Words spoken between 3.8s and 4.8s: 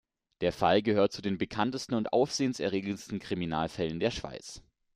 der Schweiz.